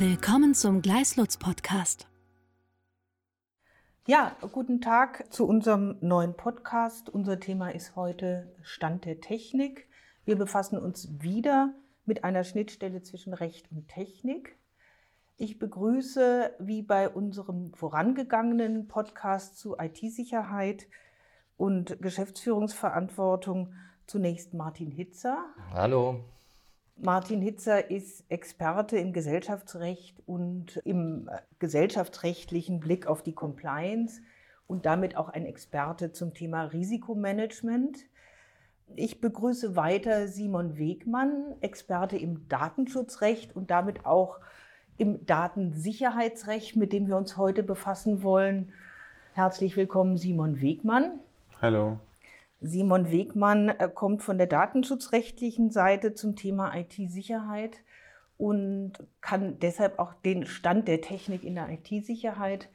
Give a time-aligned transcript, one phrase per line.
[0.00, 2.06] Willkommen zum Gleislutz Podcast.
[4.06, 7.08] Ja, guten Tag zu unserem neuen Podcast.
[7.08, 9.88] Unser Thema ist heute Stand der Technik.
[10.24, 11.74] Wir befassen uns wieder
[12.04, 14.56] mit einer Schnittstelle zwischen Recht und Technik.
[15.36, 20.86] Ich begrüße, wie bei unserem vorangegangenen Podcast zu IT-Sicherheit
[21.56, 23.74] und Geschäftsführungsverantwortung,
[24.06, 25.44] zunächst Martin Hitzer.
[25.72, 26.20] Hallo.
[27.00, 31.30] Martin Hitzer ist Experte im Gesellschaftsrecht und im
[31.60, 34.20] gesellschaftsrechtlichen Blick auf die Compliance
[34.66, 37.98] und damit auch ein Experte zum Thema Risikomanagement.
[38.96, 44.40] Ich begrüße weiter Simon Wegmann, Experte im Datenschutzrecht und damit auch
[44.96, 48.72] im Datensicherheitsrecht, mit dem wir uns heute befassen wollen.
[49.34, 51.20] Herzlich willkommen, Simon Wegmann.
[51.62, 52.00] Hallo.
[52.60, 57.78] Simon Wegmann äh, kommt von der datenschutzrechtlichen Seite zum Thema IT-Sicherheit
[58.36, 62.68] und kann deshalb auch den Stand der Technik in der IT-Sicherheit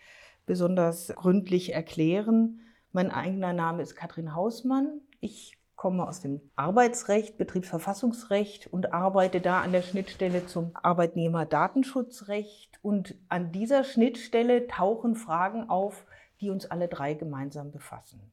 [0.45, 2.61] besonders gründlich erklären.
[2.91, 5.01] Mein eigener Name ist Katrin Hausmann.
[5.19, 12.79] Ich komme aus dem Arbeitsrecht, Betriebsverfassungsrecht und arbeite da an der Schnittstelle zum Arbeitnehmerdatenschutzrecht.
[12.81, 16.05] Und an dieser Schnittstelle tauchen Fragen auf,
[16.39, 18.32] die uns alle drei gemeinsam befassen.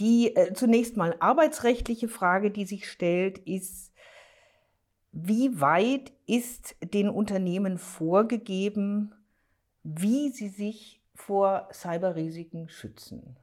[0.00, 3.92] Die äh, zunächst mal arbeitsrechtliche Frage, die sich stellt, ist,
[5.12, 9.12] wie weit ist den Unternehmen vorgegeben,
[9.82, 13.36] wie sie sich vor Cyberrisiken schützen?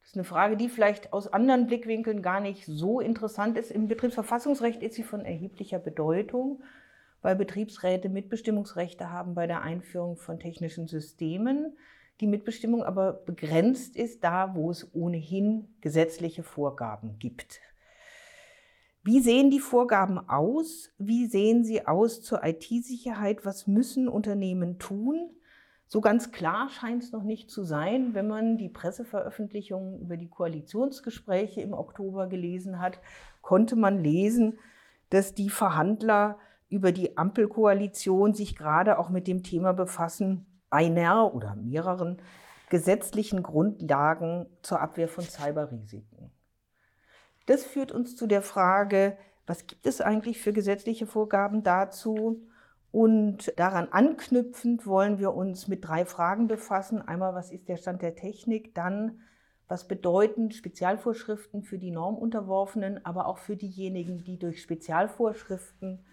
[0.00, 3.70] Das ist eine Frage, die vielleicht aus anderen Blickwinkeln gar nicht so interessant ist.
[3.70, 6.62] Im Betriebsverfassungsrecht ist sie von erheblicher Bedeutung,
[7.22, 11.76] weil Betriebsräte Mitbestimmungsrechte haben bei der Einführung von technischen Systemen
[12.20, 17.60] die Mitbestimmung aber begrenzt ist da, wo es ohnehin gesetzliche Vorgaben gibt.
[19.04, 20.90] Wie sehen die Vorgaben aus?
[20.98, 23.44] Wie sehen sie aus zur IT-Sicherheit?
[23.44, 25.30] Was müssen Unternehmen tun?
[25.86, 30.28] So ganz klar scheint es noch nicht zu sein, wenn man die Presseveröffentlichungen über die
[30.28, 33.00] Koalitionsgespräche im Oktober gelesen hat,
[33.40, 34.58] konnte man lesen,
[35.08, 36.38] dass die Verhandler
[36.68, 42.20] über die Ampelkoalition sich gerade auch mit dem Thema befassen, einer oder mehreren
[42.70, 46.30] gesetzlichen Grundlagen zur Abwehr von Cyberrisiken.
[47.46, 52.46] Das führt uns zu der Frage, was gibt es eigentlich für gesetzliche Vorgaben dazu?
[52.90, 57.00] Und daran anknüpfend wollen wir uns mit drei Fragen befassen.
[57.00, 58.74] Einmal, was ist der Stand der Technik?
[58.74, 59.20] Dann,
[59.66, 66.04] was bedeuten Spezialvorschriften für die Normunterworfenen, aber auch für diejenigen, die durch Spezialvorschriften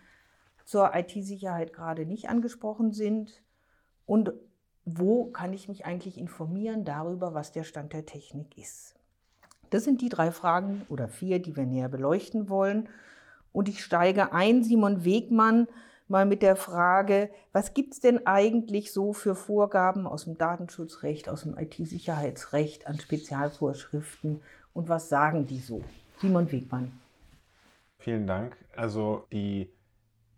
[0.66, 3.44] zur IT-Sicherheit gerade nicht angesprochen sind?
[4.06, 4.34] Und
[4.86, 8.96] wo kann ich mich eigentlich informieren darüber, was der Stand der Technik ist?
[9.72, 12.88] Das sind die drei Fragen oder vier, die wir näher beleuchten wollen.
[13.52, 15.68] Und ich steige ein, Simon Wegmann,
[16.08, 21.44] mal mit der Frage, was gibt's denn eigentlich so für Vorgaben aus dem Datenschutzrecht, aus
[21.44, 24.42] dem IT-Sicherheitsrecht an Spezialvorschriften
[24.74, 25.82] und was sagen die so?
[26.22, 26.92] Simon Wegmann.
[27.98, 28.56] Vielen Dank.
[28.76, 29.70] Also die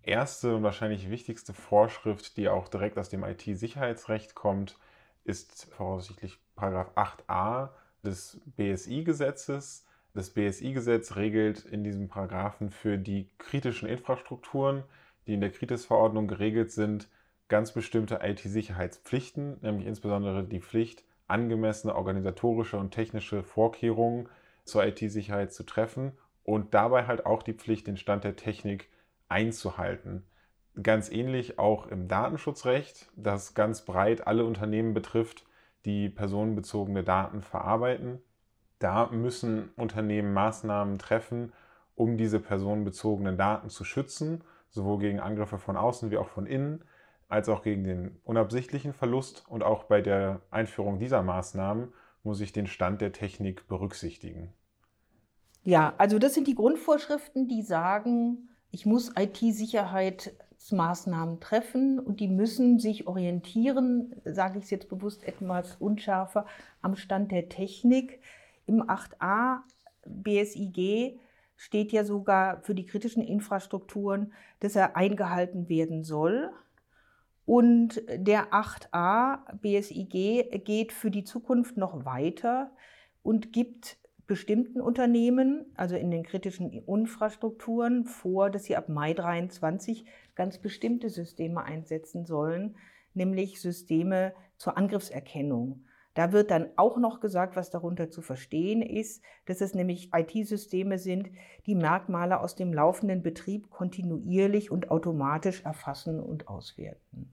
[0.08, 4.78] erste und wahrscheinlich wichtigste Vorschrift, die auch direkt aus dem IT-Sicherheitsrecht kommt,
[5.24, 7.70] ist voraussichtlich Paragraph 8a
[8.04, 9.86] des BSI-Gesetzes.
[10.14, 14.84] Das BSI-Gesetz regelt in diesem Paragraphen für die kritischen Infrastrukturen,
[15.28, 17.10] die in der Kritis-Verordnung geregelt sind,
[17.50, 24.30] ganz bestimmte IT-Sicherheitspflichten, nämlich insbesondere die Pflicht, angemessene organisatorische und technische Vorkehrungen
[24.64, 26.14] zur IT-Sicherheit zu treffen
[26.44, 28.90] und dabei halt auch die Pflicht, den Stand der Technik
[29.30, 30.26] einzuhalten.
[30.82, 35.46] Ganz ähnlich auch im Datenschutzrecht, das ganz breit alle Unternehmen betrifft,
[35.86, 38.20] die personenbezogene Daten verarbeiten.
[38.80, 41.52] Da müssen Unternehmen Maßnahmen treffen,
[41.96, 46.84] um diese personenbezogenen Daten zu schützen, sowohl gegen Angriffe von außen wie auch von innen,
[47.28, 49.46] als auch gegen den unabsichtlichen Verlust.
[49.48, 51.94] Und auch bei der Einführung dieser Maßnahmen
[52.24, 54.54] muss ich den Stand der Technik berücksichtigen.
[55.64, 62.80] Ja, also das sind die Grundvorschriften, die sagen, ich muss IT-Sicherheitsmaßnahmen treffen und die müssen
[62.80, 66.46] sich orientieren, sage ich es jetzt bewusst etwas unschärfer,
[66.82, 68.20] am Stand der Technik.
[68.66, 69.62] Im 8a
[70.06, 71.20] BSIG
[71.56, 76.52] steht ja sogar für die kritischen Infrastrukturen, dass er eingehalten werden soll.
[77.46, 82.70] Und der 8a BSIG geht für die Zukunft noch weiter
[83.24, 90.06] und gibt bestimmten Unternehmen, also in den kritischen Infrastrukturen, vor, dass sie ab Mai 23
[90.36, 92.76] ganz bestimmte Systeme einsetzen sollen,
[93.14, 95.86] nämlich Systeme zur Angriffserkennung.
[96.14, 100.98] Da wird dann auch noch gesagt, was darunter zu verstehen ist, dass es nämlich IT-Systeme
[100.98, 101.30] sind,
[101.68, 107.32] die Merkmale aus dem laufenden Betrieb kontinuierlich und automatisch erfassen und auswerten.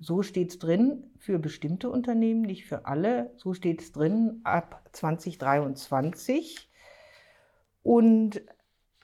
[0.00, 3.32] So steht es drin für bestimmte Unternehmen, nicht für alle.
[3.36, 6.68] So steht es drin ab 2023.
[7.82, 8.42] Und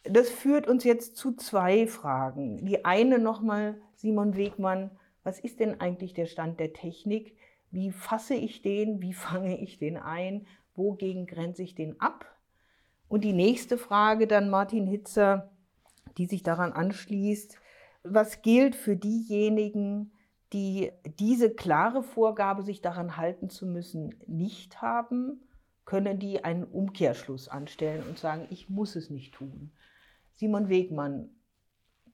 [0.05, 2.64] das führt uns jetzt zu zwei Fragen.
[2.64, 4.91] Die eine nochmal, Simon Wegmann,
[5.23, 7.37] was ist denn eigentlich der Stand der Technik?
[7.70, 9.02] Wie fasse ich den?
[9.02, 10.46] Wie fange ich den ein?
[10.76, 12.26] Wogegen grenze ich den ab?
[13.08, 15.50] Und die nächste Frage dann, Martin Hitzer,
[16.19, 17.58] die sich daran anschließt,
[18.02, 20.12] was gilt für diejenigen,
[20.55, 25.43] die diese klare Vorgabe, sich daran halten zu müssen, nicht haben?
[25.85, 29.73] Können die einen Umkehrschluss anstellen und sagen, ich muss es nicht tun?
[30.33, 31.29] Simon Wegmann,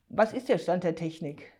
[0.09, 1.53] was ist der Stand der Technik?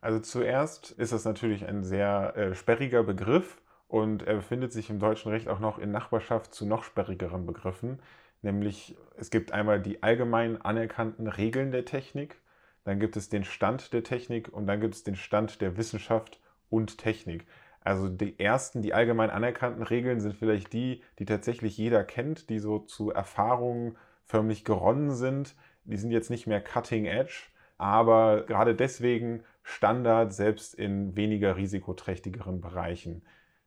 [0.00, 4.98] Also zuerst ist das natürlich ein sehr äh, sperriger Begriff und er befindet sich im
[4.98, 8.00] deutschen Recht auch noch in Nachbarschaft zu noch sperrigeren Begriffen.
[8.42, 12.40] Nämlich es gibt einmal die allgemein anerkannten Regeln der Technik,
[12.84, 16.40] dann gibt es den Stand der Technik und dann gibt es den Stand der Wissenschaft
[16.70, 17.46] und Technik.
[17.80, 22.58] Also die ersten, die allgemein anerkannten Regeln sind vielleicht die, die tatsächlich jeder kennt, die
[22.58, 25.54] so zu Erfahrungen förmlich geronnen sind.
[25.84, 32.60] Die sind jetzt nicht mehr cutting edge, aber gerade deswegen Standard selbst in weniger risikoträchtigeren
[32.60, 33.22] Bereichen.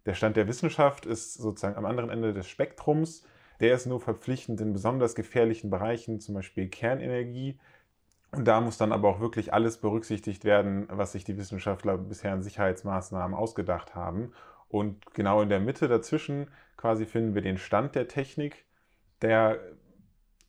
[0.08, 3.24] Der Stand der Wissenschaft ist sozusagen am anderen Ende des Spektrums.
[3.60, 7.60] Der ist nur verpflichtend in besonders gefährlichen Bereichen, zum Beispiel Kernenergie.
[8.32, 12.34] Und da muss dann aber auch wirklich alles berücksichtigt werden, was sich die Wissenschaftler bisher
[12.34, 14.34] an Sicherheitsmaßnahmen ausgedacht haben.
[14.68, 18.66] Und genau in der Mitte dazwischen quasi finden wir den Stand der Technik,
[19.22, 19.60] der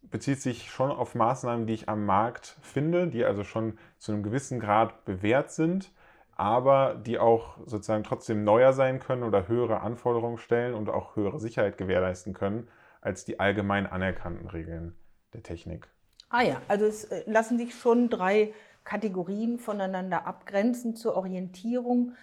[0.02, 4.22] bezieht sich schon auf Maßnahmen, die ich am Markt finde, die also schon zu einem
[4.22, 5.92] gewissen Grad bewährt sind,
[6.32, 11.40] aber die auch sozusagen trotzdem neuer sein können oder höhere Anforderungen stellen und auch höhere
[11.40, 12.68] Sicherheit gewährleisten können
[13.00, 14.96] als die allgemein anerkannten Regeln
[15.32, 15.88] der Technik.
[16.30, 18.52] Ah ja, also es äh, lassen sich schon drei
[18.84, 22.14] Kategorien voneinander abgrenzen zur Orientierung.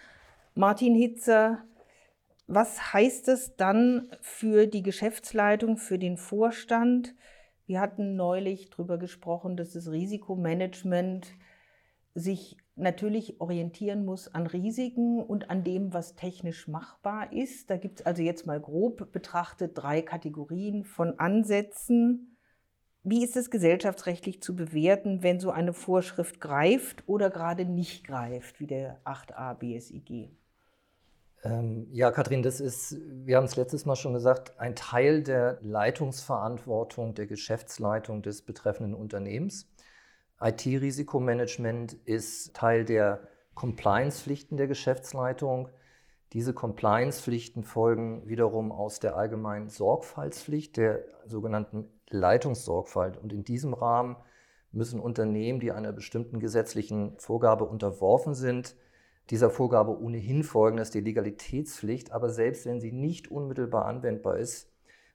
[0.54, 1.63] Martin Hitzer,
[2.48, 7.16] was heißt es dann für die Geschäftsleitung, für den Vorstand?
[7.66, 11.28] Wir hatten neulich darüber gesprochen, dass das Risikomanagement
[12.13, 17.69] sich natürlich orientieren muss an Risiken und an dem, was technisch machbar ist.
[17.69, 22.34] Da gibt es also jetzt mal grob betrachtet drei Kategorien von Ansätzen.
[23.07, 28.60] Wie ist es gesellschaftsrechtlich zu bewerten, wenn so eine Vorschrift greift oder gerade nicht greift,
[28.60, 30.31] wie der 8a BSIG?
[31.44, 35.60] Ähm, ja, Kathrin, das ist, wir haben es letztes Mal schon gesagt, ein Teil der
[35.62, 39.69] Leitungsverantwortung der Geschäftsleitung des betreffenden Unternehmens.
[40.42, 45.69] IT-Risikomanagement ist Teil der Compliance-Pflichten der Geschäftsleitung.
[46.35, 53.15] Diese Compliance-Pflichten folgen wiederum aus der allgemeinen Sorgfaltspflicht, der sogenannten Leitungssorgfalt.
[53.15, 54.17] Und in diesem Rahmen
[54.73, 58.75] müssen Unternehmen, die einer bestimmten gesetzlichen Vorgabe unterworfen sind,
[59.29, 64.37] dieser Vorgabe ohnehin folgen, das ist die Legalitätspflicht, aber selbst wenn sie nicht unmittelbar anwendbar
[64.37, 64.69] ist,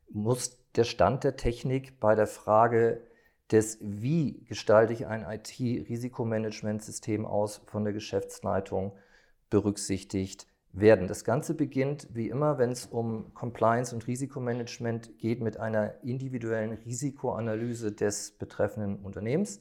[0.09, 3.03] muss der Stand der Technik bei der Frage
[3.51, 8.97] des, wie gestalte ich ein IT-Risikomanagementsystem aus, von der Geschäftsleitung
[9.51, 11.09] berücksichtigt werden.
[11.09, 16.73] Das Ganze beginnt wie immer, wenn es um Compliance und Risikomanagement geht, mit einer individuellen
[16.73, 19.61] Risikoanalyse des betreffenden Unternehmens.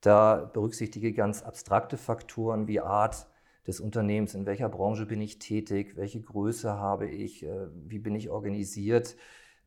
[0.00, 3.26] Da berücksichtige ich ganz abstrakte Faktoren wie Art,
[3.66, 8.14] des Unternehmens, in welcher Branche bin ich tätig, welche Größe habe ich, äh, wie bin
[8.14, 9.16] ich organisiert.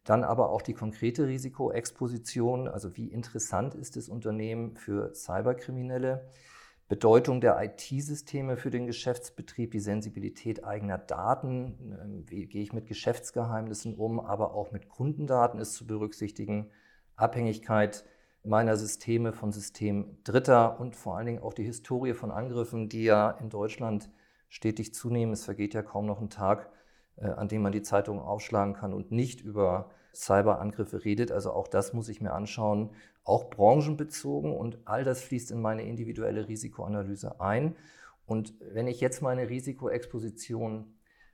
[0.03, 6.29] Dann aber auch die konkrete Risikoexposition, also wie interessant ist das Unternehmen für Cyberkriminelle.
[6.87, 12.87] Bedeutung der IT-Systeme für den Geschäftsbetrieb, die Sensibilität eigener Daten, ähm, wie gehe ich mit
[12.87, 16.69] Geschäftsgeheimnissen um, aber auch mit Kundendaten ist zu berücksichtigen,
[17.17, 18.05] Abhängigkeit
[18.43, 23.03] meiner Systeme von Systemen Dritter und vor allen Dingen auch die Historie von Angriffen, die
[23.03, 24.09] ja in Deutschland
[24.47, 25.33] stetig zunehmen.
[25.33, 26.69] Es vergeht ja kaum noch ein Tag,
[27.17, 31.33] äh, an dem man die Zeitung aufschlagen kann und nicht über Cyberangriffe redet.
[31.33, 32.91] Also auch das muss ich mir anschauen,
[33.27, 37.75] auch branchenbezogen und all das fließt in meine individuelle Risikoanalyse ein.
[38.25, 40.93] Und wenn ich jetzt meine Risikoexposition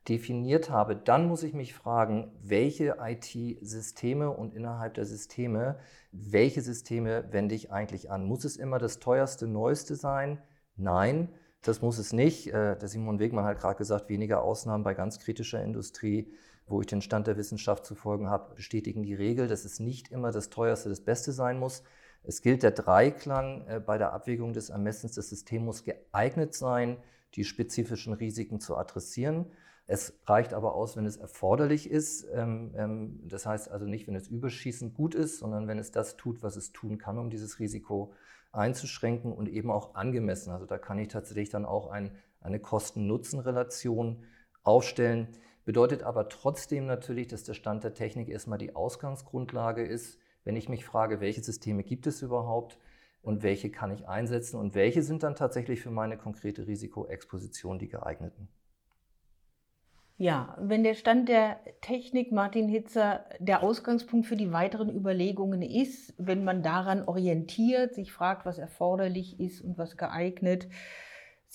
[0.09, 5.77] definiert habe, dann muss ich mich fragen, welche IT-Systeme und innerhalb der Systeme,
[6.11, 8.25] welche Systeme wende ich eigentlich an?
[8.25, 10.41] Muss es immer das teuerste, neueste sein?
[10.75, 11.29] Nein,
[11.61, 12.47] das muss es nicht.
[12.47, 16.33] Äh, der Simon Wegmann hat gerade gesagt, weniger Ausnahmen bei ganz kritischer Industrie,
[16.67, 20.11] wo ich den Stand der Wissenschaft zu folgen habe, bestätigen die Regel, dass es nicht
[20.11, 21.83] immer das teuerste, das Beste sein muss.
[22.23, 25.13] Es gilt der Dreiklang äh, bei der Abwägung des Ermessens.
[25.13, 26.97] Das System muss geeignet sein,
[27.35, 29.47] die spezifischen Risiken zu adressieren.
[29.85, 32.25] Es reicht aber aus, wenn es erforderlich ist.
[32.33, 36.15] Ähm, ähm, das heißt also nicht, wenn es überschießend gut ist, sondern wenn es das
[36.15, 38.13] tut, was es tun kann, um dieses Risiko
[38.53, 40.51] einzuschränken und eben auch angemessen.
[40.51, 44.23] Also da kann ich tatsächlich dann auch ein, eine Kosten-Nutzen-Relation
[44.63, 45.27] aufstellen.
[45.65, 50.19] Bedeutet aber trotzdem natürlich, dass der Stand der Technik erstmal die Ausgangsgrundlage ist.
[50.43, 52.77] Wenn ich mich frage, welche Systeme gibt es überhaupt
[53.21, 57.87] und welche kann ich einsetzen und welche sind dann tatsächlich für meine konkrete Risikoexposition die
[57.87, 58.49] geeigneten.
[60.17, 66.13] Ja, wenn der Stand der Technik, Martin Hitzer, der Ausgangspunkt für die weiteren Überlegungen ist,
[66.17, 70.67] wenn man daran orientiert, sich fragt, was erforderlich ist und was geeignet,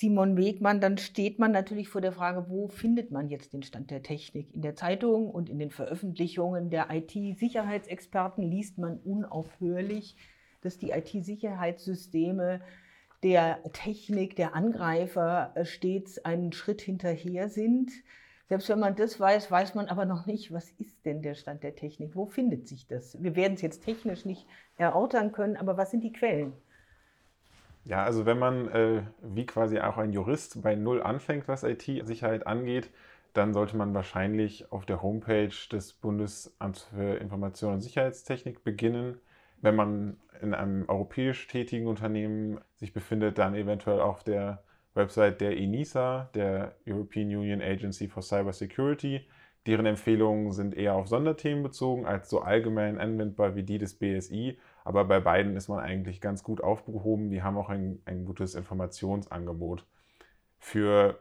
[0.00, 3.90] Simon Wegmann, dann steht man natürlich vor der Frage, wo findet man jetzt den Stand
[3.90, 4.54] der Technik?
[4.54, 10.16] In der Zeitung und in den Veröffentlichungen der IT-Sicherheitsexperten liest man unaufhörlich,
[10.60, 12.60] dass die IT-Sicherheitssysteme
[13.24, 17.90] der Technik der Angreifer stets einen Schritt hinterher sind.
[18.48, 21.64] Selbst wenn man das weiß, weiß man aber noch nicht, was ist denn der Stand
[21.64, 22.14] der Technik?
[22.14, 23.20] Wo findet sich das?
[23.20, 26.52] Wir werden es jetzt technisch nicht erörtern können, aber was sind die Quellen?
[27.88, 32.46] Ja, also wenn man äh, wie quasi auch ein Jurist bei Null anfängt, was IT-Sicherheit
[32.46, 32.90] angeht,
[33.32, 39.18] dann sollte man wahrscheinlich auf der Homepage des Bundesamts für Information und Sicherheitstechnik beginnen.
[39.62, 45.56] Wenn man in einem europäisch tätigen Unternehmen sich befindet, dann eventuell auf der Website der
[45.56, 49.26] ENISA, der European Union Agency for Cyber Security.
[49.68, 54.58] Deren Empfehlungen sind eher auf Sonderthemen bezogen als so allgemein anwendbar wie die des BSI.
[54.82, 57.28] Aber bei beiden ist man eigentlich ganz gut aufgehoben.
[57.28, 59.84] Die haben auch ein, ein gutes Informationsangebot.
[60.58, 61.18] Für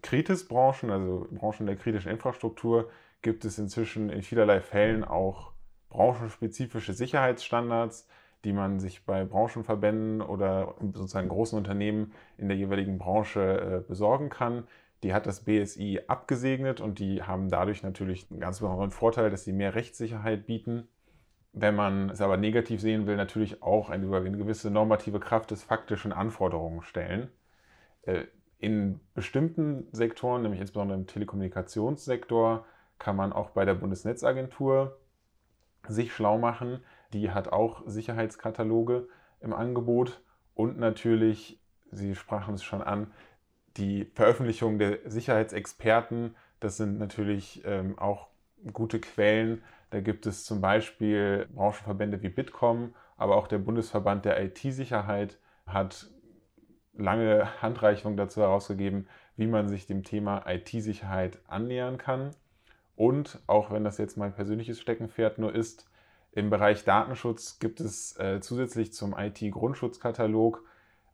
[0.00, 2.88] Kritisbranchen, also Branchen der kritischen Infrastruktur,
[3.20, 5.52] gibt es inzwischen in vielerlei Fällen auch
[5.90, 8.08] branchenspezifische Sicherheitsstandards,
[8.44, 14.30] die man sich bei Branchenverbänden oder sozusagen großen Unternehmen in der jeweiligen Branche äh, besorgen
[14.30, 14.66] kann.
[15.02, 19.44] Die hat das BSI abgesegnet und die haben dadurch natürlich einen ganz besonderen Vorteil, dass
[19.44, 20.88] sie mehr Rechtssicherheit bieten.
[21.52, 26.12] Wenn man es aber negativ sehen will, natürlich auch eine, gewisse normative Kraft des faktischen
[26.12, 27.30] Anforderungen stellen.
[28.02, 28.24] Äh,
[28.58, 32.66] in bestimmten Sektoren, nämlich insbesondere im Telekommunikationssektor,
[32.98, 34.98] kann man auch bei der Bundesnetzagentur
[35.88, 36.84] sich schlau machen.
[37.14, 39.08] Die hat auch Sicherheitskataloge
[39.40, 40.22] im Angebot
[40.54, 41.58] und natürlich,
[41.90, 43.10] Sie sprachen es schon an,
[43.76, 46.34] die Veröffentlichung der Sicherheitsexperten.
[46.60, 48.28] Das sind natürlich ähm, auch
[48.72, 49.62] gute Quellen.
[49.90, 56.08] Da gibt es zum Beispiel Branchenverbände wie Bitkom, aber auch der Bundesverband der IT-Sicherheit hat
[56.94, 62.30] lange Handreichungen dazu herausgegeben, wie man sich dem Thema IT-Sicherheit annähern kann.
[62.96, 65.90] Und auch wenn das jetzt mein persönliches Steckenpferd nur ist,
[66.32, 70.62] im Bereich Datenschutz gibt es äh, zusätzlich zum IT-Grundschutzkatalog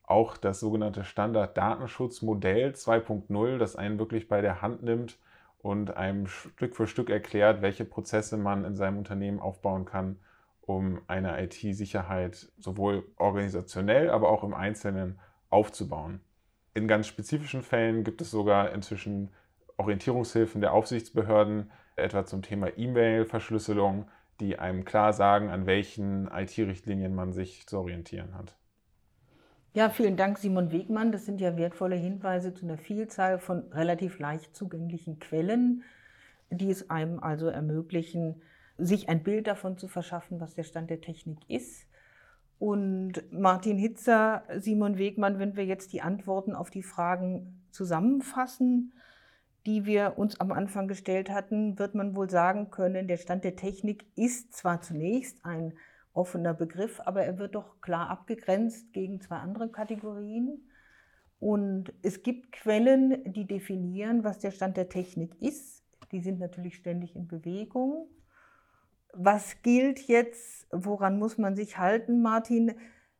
[0.06, 5.18] auch das sogenannte Standard-Datenschutzmodell 2.0, das einen wirklich bei der Hand nimmt
[5.58, 10.18] und einem Stück für Stück erklärt, welche Prozesse man in seinem Unternehmen aufbauen kann,
[10.60, 15.18] um eine IT-Sicherheit sowohl organisationell, aber auch im Einzelnen
[15.50, 16.20] aufzubauen.
[16.74, 19.30] In ganz spezifischen Fällen gibt es sogar inzwischen
[19.76, 24.08] Orientierungshilfen der Aufsichtsbehörden, etwa zum Thema E-Mail-Verschlüsselung,
[24.40, 28.56] die einem klar sagen, an welchen IT-Richtlinien man sich zu orientieren hat.
[29.76, 31.12] Ja, vielen Dank, Simon Wegmann.
[31.12, 35.82] Das sind ja wertvolle Hinweise zu einer Vielzahl von relativ leicht zugänglichen Quellen,
[36.48, 38.40] die es einem also ermöglichen,
[38.78, 41.86] sich ein Bild davon zu verschaffen, was der Stand der Technik ist.
[42.58, 48.94] Und Martin Hitzer, Simon Wegmann, wenn wir jetzt die Antworten auf die Fragen zusammenfassen,
[49.66, 53.56] die wir uns am Anfang gestellt hatten, wird man wohl sagen können, der Stand der
[53.56, 55.74] Technik ist zwar zunächst ein
[56.16, 60.68] offener Begriff, aber er wird doch klar abgegrenzt gegen zwei andere Kategorien.
[61.38, 65.84] Und es gibt Quellen, die definieren, was der Stand der Technik ist.
[66.12, 68.08] Die sind natürlich ständig in Bewegung.
[69.12, 70.66] Was gilt jetzt?
[70.72, 72.74] Woran muss man sich halten, Martin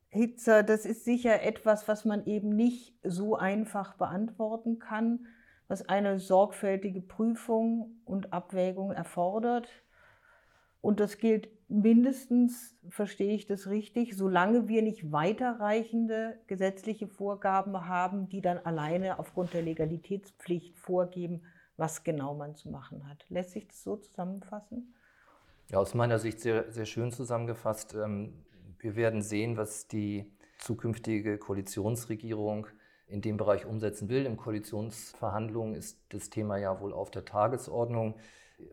[0.08, 0.62] Hitzer?
[0.62, 5.26] Das ist sicher etwas, was man eben nicht so einfach beantworten kann
[5.68, 9.68] was eine sorgfältige Prüfung und Abwägung erfordert.
[10.80, 18.28] Und das gilt mindestens, verstehe ich das richtig, solange wir nicht weiterreichende gesetzliche Vorgaben haben,
[18.28, 21.42] die dann alleine aufgrund der Legalitätspflicht vorgeben,
[21.76, 23.25] was genau man zu machen hat.
[23.28, 24.94] Lässt sich das so zusammenfassen?
[25.70, 27.94] Ja, aus meiner Sicht sehr, sehr schön zusammengefasst.
[27.94, 28.32] Ähm,
[28.78, 32.68] wir werden sehen, was die zukünftige Koalitionsregierung
[33.08, 34.26] in dem Bereich umsetzen will.
[34.26, 38.14] In Koalitionsverhandlungen ist das Thema ja wohl auf der Tagesordnung.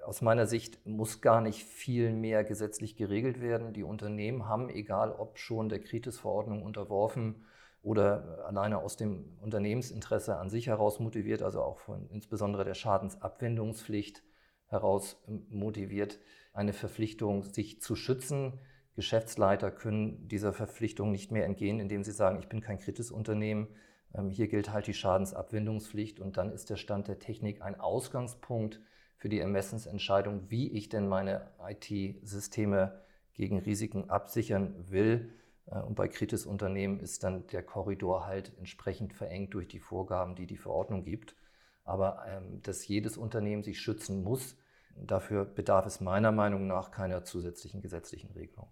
[0.06, 3.74] Aus meiner Sicht muss gar nicht viel mehr gesetzlich geregelt werden.
[3.74, 7.46] Die Unternehmen haben, egal ob schon der Kritis-Verordnung unterworfen
[7.82, 14.24] oder alleine aus dem Unternehmensinteresse an sich heraus motiviert, also auch von insbesondere der Schadensabwendungspflicht
[14.68, 16.20] heraus motiviert,
[16.54, 18.60] eine Verpflichtung, sich zu schützen.
[18.96, 23.68] Geschäftsleiter können dieser Verpflichtung nicht mehr entgehen, indem sie sagen, ich bin kein kritisches Unternehmen,
[24.14, 28.80] ähm, hier gilt halt die Schadensabwendungspflicht und dann ist der Stand der Technik ein Ausgangspunkt
[29.24, 33.00] für die Ermessensentscheidung, wie ich denn meine IT-Systeme
[33.34, 35.34] gegen Risiken absichern will.
[35.66, 40.36] Äh, und bei kritis Unternehmen ist dann der Korridor halt entsprechend verengt durch die Vorgaben,
[40.36, 41.38] die die Verordnung gibt.
[41.86, 44.58] Aber ähm, dass jedes Unternehmen sich schützen muss,
[44.98, 48.68] dafür bedarf es meiner Meinung nach keiner zusätzlichen gesetzlichen Regelung.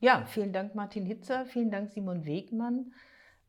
[0.00, 2.94] Ja, vielen Dank Martin Hitzer, vielen Dank Simon Wegmann.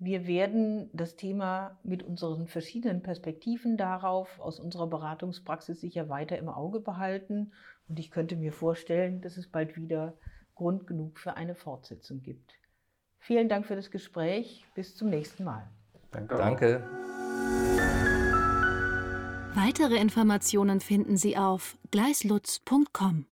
[0.03, 6.49] Wir werden das Thema mit unseren verschiedenen Perspektiven darauf aus unserer Beratungspraxis sicher weiter im
[6.49, 7.53] Auge behalten.
[7.87, 10.13] Und ich könnte mir vorstellen, dass es bald wieder
[10.55, 12.53] Grund genug für eine Fortsetzung gibt.
[13.19, 14.65] Vielen Dank für das Gespräch.
[14.75, 15.69] Bis zum nächsten Mal.
[16.11, 16.35] Danke.
[16.35, 16.83] Danke.
[19.55, 23.25] Weitere Informationen finden Sie auf gleislutz.com.